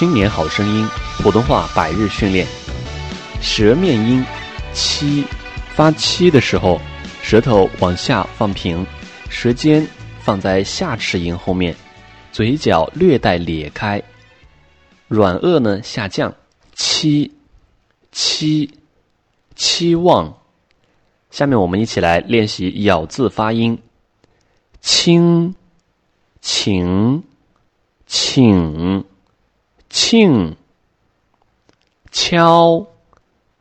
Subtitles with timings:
[0.00, 0.88] 青年好声音
[1.18, 2.46] 普通话百日训练。
[3.42, 4.24] 舌面音
[4.72, 5.22] 七，
[5.74, 6.80] 发七的时候，
[7.20, 8.86] 舌头往下放平，
[9.28, 9.86] 舌尖
[10.18, 11.76] 放在下齿龈后面，
[12.32, 14.02] 嘴角略带咧开，
[15.06, 16.34] 软腭呢下降。
[16.72, 17.30] 七，
[18.10, 18.70] 七
[19.54, 20.34] 期望。
[21.30, 23.78] 下面我们一起来练习咬字发音：
[24.80, 25.54] 清、
[26.40, 27.22] 请、
[28.06, 29.04] 请、
[30.10, 30.56] 庆、
[32.10, 32.84] 敲、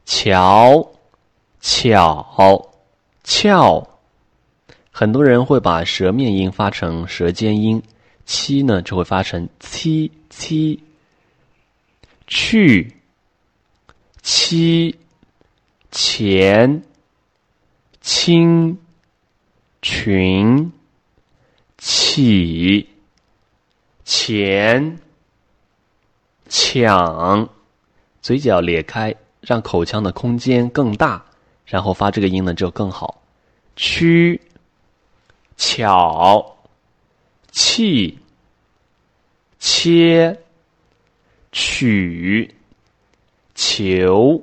[0.04, 0.92] 桥、
[1.62, 2.72] 巧、
[3.24, 3.88] 翘。
[4.90, 7.84] 很多人会把舌面音发成舌尖音，
[8.26, 10.82] 七呢就会发成七七。
[12.26, 12.96] 去。
[14.24, 14.98] 七
[15.92, 16.82] 前
[18.02, 18.76] 清
[19.84, 20.74] 群
[21.78, 22.90] 起
[24.04, 25.00] 前
[26.50, 27.48] 抢，
[28.22, 31.24] 嘴角裂开，让口腔的空间更大，
[31.66, 33.22] 然后发这个音呢就更好。
[33.78, 34.42] 曲
[35.56, 36.58] 巧
[37.52, 38.20] 气
[39.60, 40.38] 切
[41.52, 42.54] 取。
[43.62, 44.42] 求、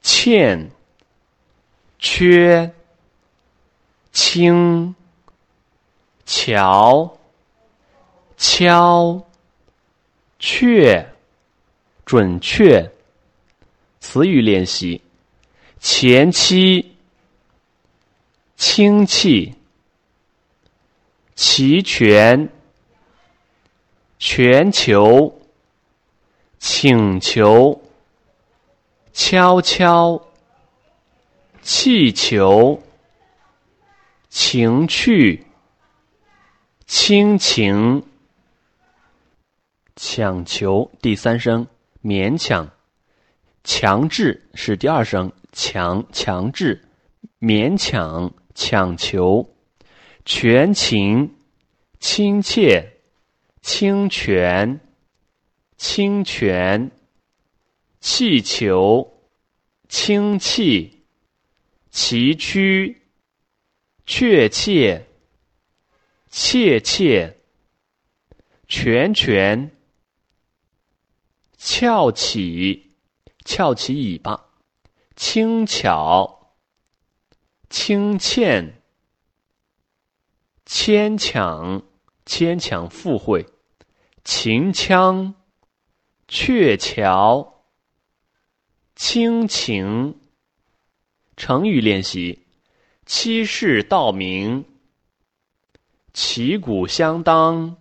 [0.00, 0.70] 欠、
[1.98, 2.72] 缺、
[4.12, 4.94] 轻、
[6.24, 7.18] 桥、
[8.36, 9.20] 敲、
[10.40, 11.06] 确、
[12.04, 12.90] 准确。
[14.00, 15.00] 词语练习：
[15.78, 16.96] 前期、
[18.56, 19.54] 氢气、
[21.36, 22.48] 齐全、
[24.18, 25.36] 全球。
[26.62, 27.80] 请求，
[29.14, 30.20] 悄悄，
[31.62, 32.82] 气球，
[34.28, 35.46] 情趣，
[36.86, 38.04] 亲情，
[40.02, 41.66] 强求第三声，
[42.02, 42.70] 勉强，
[43.62, 46.82] 强制是第二声，强强制，
[47.38, 49.46] 勉强，强求，
[50.24, 51.36] 全情，
[51.98, 52.94] 亲切，
[53.60, 54.80] 清泉。
[55.76, 56.90] 清泉，
[58.00, 59.22] 气球，
[59.88, 61.04] 氢气，
[61.90, 62.96] 崎岖，
[64.06, 65.06] 确切，
[66.30, 67.38] 切切，
[68.68, 69.70] 拳拳，
[71.62, 72.96] 翘起，
[73.44, 74.46] 翘起尾巴，
[75.14, 76.54] 轻巧，
[77.68, 78.82] 轻欠，
[80.64, 81.82] 牵强，
[82.24, 83.46] 牵强附会，
[84.24, 85.34] 秦腔。
[86.26, 87.66] 鹊桥，
[88.96, 90.18] 亲情。
[91.36, 92.46] 成语练习：
[93.04, 94.64] 欺世盗名，
[96.14, 97.76] 旗鼓相当，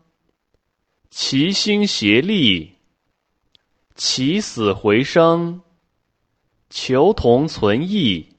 [1.10, 2.79] 齐心协力，
[4.00, 5.62] 起死回生，
[6.70, 8.38] 求同存异，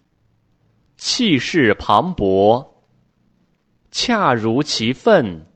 [0.96, 2.76] 气势磅礴，
[3.90, 5.46] 恰如其分，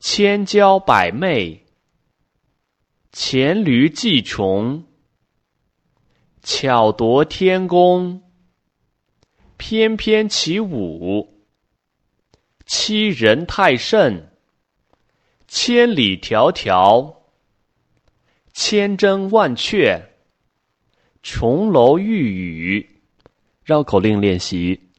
[0.00, 1.64] 千娇百媚。
[3.12, 4.84] 黔驴技穷，
[6.42, 8.32] 巧夺天工，
[9.56, 11.46] 翩翩起舞，
[12.66, 14.32] 欺人太甚，
[15.46, 17.21] 千里迢迢，
[18.52, 20.10] 千真万确，
[21.22, 23.02] 重楼玉宇。
[23.64, 24.90] 绕口令练习：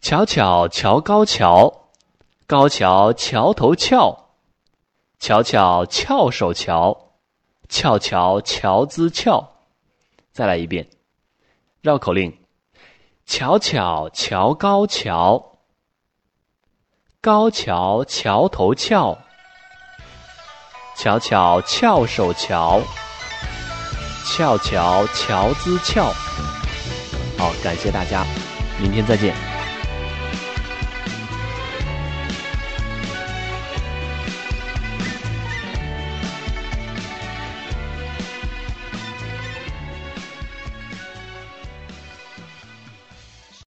[0.00, 1.90] 巧巧桥高桥，
[2.46, 4.30] 高桥桥头翘，
[5.18, 7.04] 巧巧翘手桥。
[7.68, 9.46] 翘翘乔姿俏，
[10.32, 10.88] 再来一遍，
[11.82, 12.38] 绕口令：
[13.26, 15.58] 巧巧桥高桥，
[17.20, 19.18] 高桥桥头翘，
[20.98, 22.80] 巧巧翘手桥，
[24.26, 26.12] 翘翘乔姿翘。
[27.38, 28.26] 好，感谢大家，
[28.82, 29.57] 明天再见。